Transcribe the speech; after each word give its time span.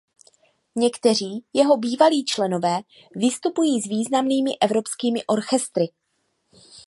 Někteří 0.75 1.45
jeho 1.53 1.77
bývalí 1.77 2.25
členové 2.25 2.81
vystupují 3.15 3.81
s 3.81 3.87
významnými 3.89 4.51
evropskými 4.61 5.25
orchestry. 5.25 5.87